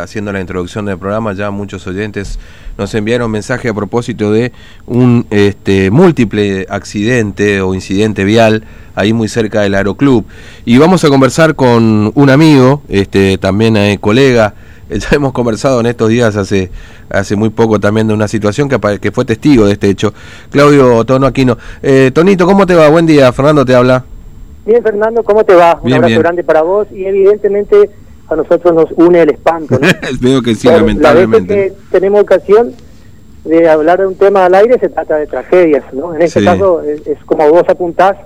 [0.00, 2.38] Haciendo la introducción del programa, ya muchos oyentes
[2.78, 4.52] nos enviaron mensaje a propósito de
[4.86, 8.62] un este, múltiple accidente o incidente vial
[8.94, 10.24] ahí muy cerca del Aeroclub.
[10.64, 14.54] Y vamos a conversar con un amigo, este, también eh, colega,
[14.88, 16.70] ya hemos conversado en estos días hace,
[17.10, 20.14] hace muy poco también de una situación que, que fue testigo de este hecho.
[20.52, 21.58] Claudio Tono Aquino.
[21.82, 22.88] Eh, Tonito, ¿cómo te va?
[22.88, 24.04] Buen día, Fernando te habla.
[24.64, 25.80] Bien, Fernando, ¿cómo te va?
[25.82, 27.90] Un abrazo grande para vos y evidentemente
[28.28, 29.78] a nosotros nos une el espanto.
[29.78, 29.88] ¿no?
[30.20, 31.54] Veo que sí, lamentablemente.
[31.54, 32.72] La vez que tenemos ocasión
[33.44, 36.14] de hablar de un tema al aire se trata de tragedias, ¿no?
[36.14, 38.16] En este caso es, como vos apuntás,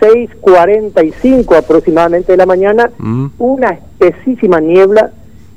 [0.00, 3.26] 6.45 aproximadamente de la mañana, mm.
[3.38, 5.10] una espesísima niebla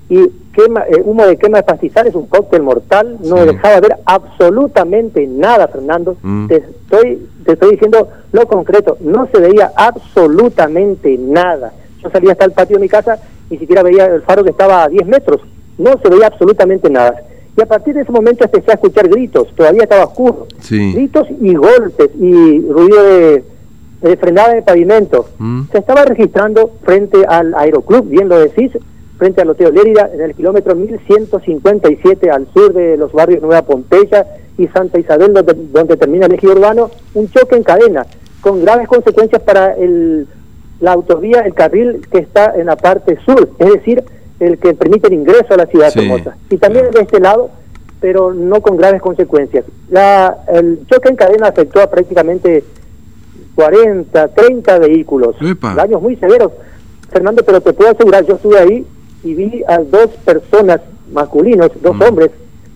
[0.10, 5.26] y quema, eh, humo de quema de pastizales, un cóctel mortal, no dejaba ver absolutamente
[5.28, 6.16] nada, Fernando.
[6.22, 6.48] Mm.
[6.48, 11.74] Te, estoy, te estoy diciendo lo concreto, no se veía absolutamente nada.
[12.02, 14.84] Yo salí hasta el patio de mi casa ni siquiera veía el faro que estaba
[14.84, 15.42] a 10 metros,
[15.78, 17.22] no se veía absolutamente nada.
[17.58, 21.56] Y a partir de ese momento empecé a escuchar gritos, todavía estaba oscuro, gritos y
[21.56, 25.26] golpes y ruido de, frenada de pavimento.
[25.40, 25.64] Mm.
[25.72, 28.72] Se estaba registrando frente al aeroclub, bien lo decís,
[29.18, 34.26] frente al Hotel Lérida, en el kilómetro 1157 al sur de los barrios Nueva Pompeya
[34.58, 38.06] y Santa Isabel, donde, donde termina el eje urbano, un choque en cadena,
[38.40, 40.28] con graves consecuencias para el
[40.80, 44.04] la autovía, el carril que está en la parte sur, es decir,
[44.40, 46.38] el que permite el ingreso a la ciudad de Formosa.
[46.50, 47.50] Y también de este lado,
[48.00, 49.66] pero no con graves consecuencias.
[49.90, 52.64] La, el choque en cadena afectó a prácticamente
[53.56, 55.36] 40, 30 vehículos.
[55.76, 56.54] Daños muy severos,
[57.10, 58.86] Fernando, pero te puedo asegurar, yo estuve ahí
[59.24, 60.80] y vi a dos personas
[61.12, 62.02] masculinos, dos mm.
[62.02, 62.32] hombres,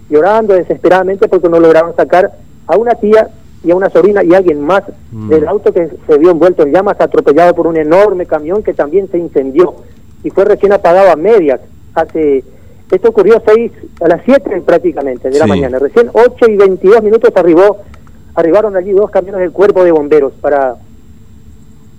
[0.10, 2.34] llorando desesperadamente porque no lograron sacar
[2.68, 3.30] a una tía
[3.64, 5.30] y a una sobrina y alguien más mm.
[5.30, 9.10] del auto que se vio envuelto en llamas, atropellado por un enorme camión que también
[9.10, 9.76] se incendió
[10.24, 11.62] y fue recién apagado a medias.
[11.94, 12.44] Hace
[12.92, 15.80] esto ocurrió seis, a las 7 prácticamente de la mañana.
[15.80, 17.78] Recién 8 y 22 minutos arribó,
[18.36, 20.76] arribaron allí dos camiones del cuerpo de bomberos para,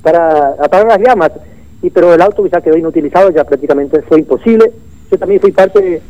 [0.03, 1.33] para apagar las llamas.
[1.83, 4.72] Y, pero el auto ya quedó inutilizado, ya prácticamente fue imposible.
[5.10, 6.00] Yo también fui parte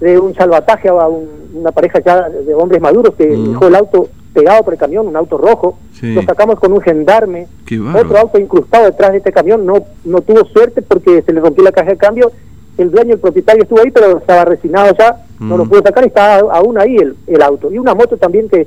[0.00, 3.52] de, un salvataje a una pareja ya de hombres maduros que mm.
[3.52, 7.48] dejó el auto pegado por el camión, un auto rojo, lo sacamos con un gendarme,
[7.94, 11.64] otro auto incrustado detrás de este camión, no, no tuvo suerte porque se le rompió
[11.64, 12.30] la caja de cambio,
[12.78, 15.68] el dueño, el propietario estuvo ahí, pero estaba resignado ya, no lo mm.
[15.68, 17.70] pudo sacar y estaba aún ahí el, el auto.
[17.70, 18.66] Y una moto también que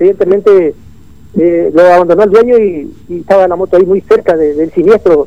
[0.00, 0.74] evidentemente
[1.38, 5.26] eh, lo abandonó el dueño y, estaba la moto ahí muy cerca del siniestro,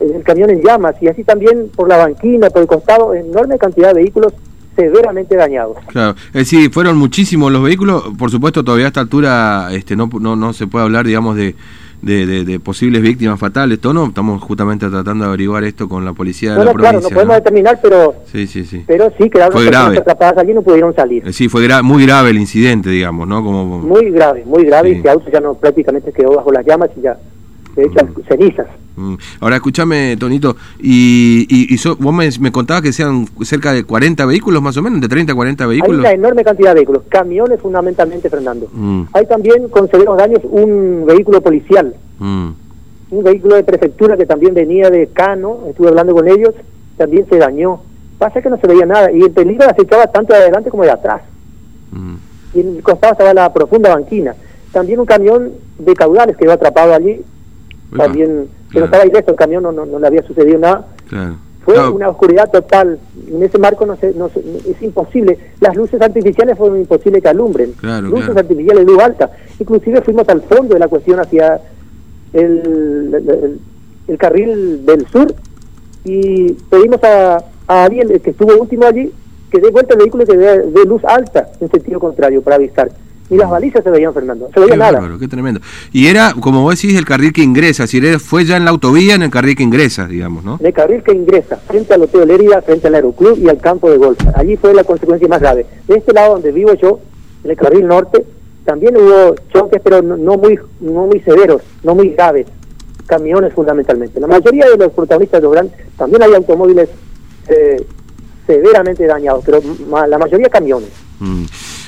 [0.00, 3.88] el camión en llamas, y así también por la banquina, por el costado, enorme cantidad
[3.88, 4.32] de vehículos
[4.76, 5.78] severamente dañados.
[5.88, 10.08] Claro, es decir, fueron muchísimos los vehículos, por supuesto todavía a esta altura este, no,
[10.20, 11.54] no, no se puede hablar, digamos, de,
[12.02, 14.06] de, posibles víctimas fatales, ¿todo no?
[14.06, 16.90] Estamos justamente tratando de averiguar esto con la policía de la provincia.
[16.90, 18.84] Claro, no podemos determinar, pero sí, sí, sí.
[18.86, 19.98] pero sí quedaron fue grave.
[19.98, 21.32] atrapadas allí no pudieron salir.
[21.32, 23.42] Sí, fue muy grave el incidente, digamos, ¿no?
[23.42, 23.80] Como...
[23.80, 27.16] Muy grave, muy grave, y auto ya no prácticamente quedó bajo las llamas y ya
[27.76, 28.66] de hecho, cenizas.
[28.96, 29.14] Mm.
[29.40, 34.62] Ahora escúchame, Tonito, y, y, vos me, me, contabas que sean cerca de 40 vehículos
[34.62, 35.94] más o menos, de 30 a 40 vehículos.
[35.94, 38.68] Hay una enorme cantidad de vehículos, camiones fundamentalmente, Fernando.
[38.72, 39.02] Mm.
[39.12, 42.48] Hay también, con severos daños, un vehículo policial, mm.
[43.10, 46.54] un vehículo de prefectura que también venía de Cano, estuve hablando con ellos,
[46.96, 47.80] también se dañó.
[48.18, 50.90] Pasa que no se veía nada, y el peligro acechaba tanto de adelante como de
[50.90, 51.20] atrás.
[52.54, 54.34] Y en el costado estaba la profunda banquina.
[54.72, 57.22] También un camión de caudales quedó atrapado allí,
[57.94, 60.86] también, pero estaba ileso, el camión no, no, le había sucedido nada.
[61.64, 62.98] Fue una oscuridad total.
[63.26, 65.38] En ese marco no, se, no es imposible.
[65.60, 67.72] Las luces artificiales fueron imposibles que alumbren.
[68.02, 69.30] luces artificiales luz alta.
[69.58, 71.58] Inclusive fuimos al fondo de la cuestión hacia
[72.34, 73.58] el,
[74.08, 75.34] el, carril del sur
[76.04, 79.10] y pedimos a, a, alguien que estuvo último allí
[79.50, 82.90] que dé vuelta el vehículo que dé, de luz alta en sentido contrario para avisar
[83.28, 84.48] ni las balizas se veían, Fernando.
[84.54, 85.02] Se veía nada.
[85.18, 85.60] qué tremendo.
[85.92, 87.86] Y era, como vos decís, el carril que ingresa.
[87.86, 90.58] Si fue ya en la autovía, en el carril que ingresa, digamos, ¿no?
[90.62, 93.96] El carril que ingresa, frente al Hotel Lérida, frente al Aeroclub y al campo de
[93.96, 94.18] golf.
[94.34, 95.66] Allí fue la consecuencia más grave.
[95.88, 97.00] De este lado donde vivo yo,
[97.42, 98.24] en el carril norte,
[98.64, 102.46] también hubo choques, pero no, muy, no muy severos, no muy graves.
[103.06, 104.20] Camiones fundamentalmente.
[104.20, 106.88] La mayoría de los protagonistas de los también hay automóviles
[107.48, 107.84] eh,
[108.46, 109.60] severamente dañados, pero
[110.08, 110.90] la mayoría camiones.
[111.20, 111.44] Mm.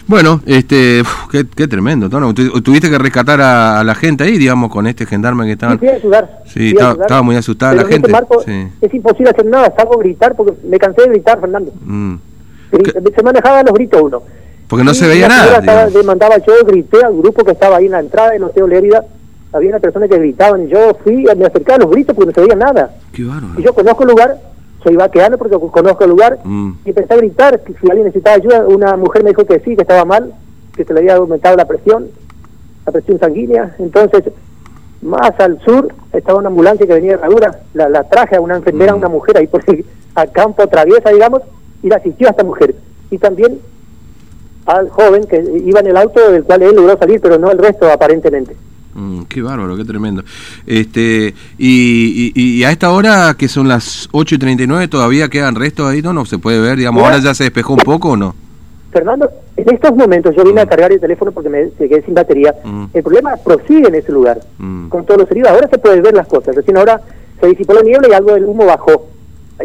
[0.08, 2.32] Bueno, este, qué, tremendo, Tono.
[2.32, 5.78] Tuviste que rescatar a, la gente ahí, digamos, con este gendarme que estaba.
[5.78, 6.42] Sí, ayudar.
[6.46, 8.10] Sí, estaba, muy asustada la gente.
[8.80, 11.72] Es imposible hacer nada, salgo gritar porque me cansé de gritar, Fernando.
[11.84, 12.14] Mm.
[13.14, 14.22] Se manejaba los gritos uno.
[14.66, 15.58] Porque no se veía nada.
[15.58, 19.04] Estaba, mandaba yo, grité al grupo que estaba ahí en la entrada de Hotel Lérida.
[19.52, 22.34] Había una persona que gritaban y yo fui, me acercaba a los gritos porque no
[22.34, 22.94] se veía nada.
[23.12, 24.38] Qué Y yo conozco el lugar
[24.82, 26.72] soy vaqueano porque conozco el lugar, mm.
[26.84, 29.74] y empecé a gritar que si alguien necesitaba ayuda, una mujer me dijo que sí,
[29.76, 30.32] que estaba mal,
[30.76, 32.06] que se le había aumentado la presión,
[32.86, 34.24] la presión sanguínea, entonces
[35.02, 38.56] más al sur estaba una ambulancia que venía de herradura, la, la traje a una
[38.56, 39.62] enfermera, a una mujer ahí por
[40.14, 41.42] a campo traviesa, digamos,
[41.82, 42.74] y la asistió a esta mujer.
[43.10, 43.60] Y también
[44.66, 47.58] al joven que iba en el auto del cual él logró salir, pero no el
[47.58, 48.56] resto aparentemente.
[48.98, 50.24] Mm, qué bárbaro, qué tremendo.
[50.66, 55.86] Este, y, y, a esta hora, que son las 8 y 39, ¿todavía quedan restos
[55.86, 56.02] ahí?
[56.02, 56.78] ¿No, no se puede ver?
[56.78, 58.34] digamos ¿Ahora ya se despejó un poco o no?
[58.90, 60.68] Fernando, en estos momentos yo vine a mm.
[60.68, 62.52] cargar el teléfono porque me quedé sin batería.
[62.64, 62.86] Mm.
[62.92, 64.40] El problema prosigue en ese lugar,
[64.88, 65.50] con todos los heridos.
[65.50, 66.56] Ahora se puede ver las cosas.
[66.56, 67.00] Recién ahora
[67.40, 69.06] se disipó la niebla y algo del humo bajó.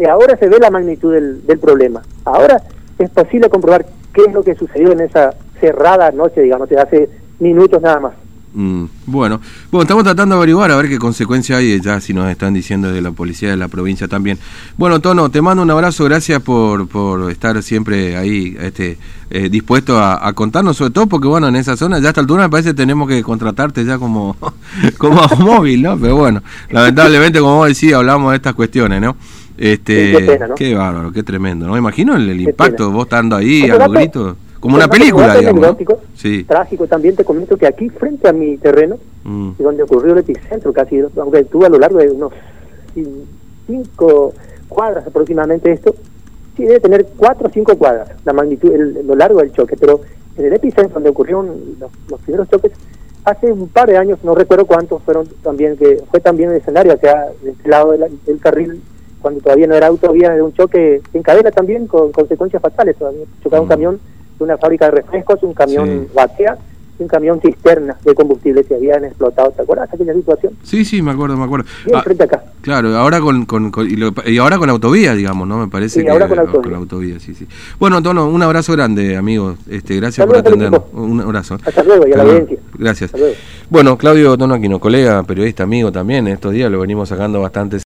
[0.00, 2.02] Y ahora se ve la magnitud del, del problema.
[2.24, 2.62] Ahora
[2.98, 7.08] es posible comprobar qué es lo que sucedió en esa cerrada noche, digamos, de hace
[7.40, 8.23] minutos nada más.
[8.54, 9.40] Mm, bueno,
[9.72, 12.92] bueno, estamos tratando de averiguar a ver qué consecuencia hay, ya si nos están diciendo
[12.92, 14.38] de la policía de la provincia también.
[14.76, 18.96] Bueno, Tono, te mando un abrazo, gracias por, por estar siempre ahí este,
[19.30, 22.44] eh, dispuesto a, contarnos, sobre todo porque, bueno, en esa zona, ya a esta altura
[22.44, 24.36] me parece que tenemos que contratarte ya como,
[24.98, 25.98] como móvil, ¿no?
[25.98, 26.40] Pero bueno,
[26.70, 29.16] lamentablemente, como vos decías, hablamos de estas cuestiones, ¿no?
[29.58, 31.72] Este, qué, bárbaro, qué tremendo, ¿no?
[31.72, 34.36] Me imagino el, impacto, vos estando ahí, algo grito.
[34.64, 35.76] Como una película, digamos.
[36.14, 36.42] Sí.
[36.44, 39.50] Trágico también te comento que aquí, frente a mi terreno, mm.
[39.58, 42.32] donde ocurrió el epicentro, casi, aunque estuvo a lo largo de unos
[43.66, 44.32] cinco
[44.66, 45.94] cuadras aproximadamente esto,
[46.56, 50.00] sí debe tener cuatro o cinco cuadras, la magnitud, el, lo largo del choque, pero
[50.38, 51.76] en el epicentro donde ocurrieron
[52.08, 52.72] los, primeros choques,
[53.22, 56.94] hace un par de años, no recuerdo cuántos fueron también, que fue también el escenario
[56.94, 58.80] hacia este lado del, carril,
[59.20, 63.26] cuando todavía no era autovía, de un choque en cadena también con consecuencias fatales, todavía
[63.42, 63.70] chocaba un mm.
[63.70, 64.00] camión
[64.44, 66.44] una fábrica de refrescos, un camión sí.
[66.98, 69.50] y un camión cisterna de combustible que habían explotado.
[69.50, 70.52] ¿Te acuerdas aquella situación?
[70.62, 71.66] Sí, sí, me acuerdo, me acuerdo.
[71.84, 72.44] Bien, ah, frente acá.
[72.60, 73.72] Claro, ahora con, con,
[74.26, 75.58] y, ahora con autovía, digamos, ¿no?
[75.58, 76.76] Me parece sí, que ahora con autovía.
[76.76, 77.20] autovía.
[77.20, 77.46] sí, sí.
[77.78, 79.56] Bueno, Tono, un abrazo grande, amigo.
[79.68, 80.82] Este, gracias por atendernos.
[80.92, 81.58] Un abrazo.
[81.64, 82.58] Hasta luego y a la audiencia.
[82.78, 83.12] Gracias.
[83.70, 87.82] Bueno, Claudio Tono Aquino, colega, periodista, amigo también, estos días lo venimos sacando bastantes